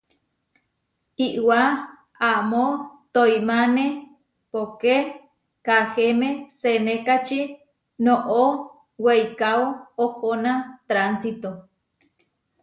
[1.27, 1.61] Iʼwá
[2.29, 2.63] amó
[3.13, 3.85] toimáne
[4.51, 4.95] poké
[5.65, 7.41] Kahéme senékači
[8.05, 8.41] noʼó
[9.03, 9.63] weikáo
[10.03, 10.53] ohóna
[10.89, 11.51] tránsito.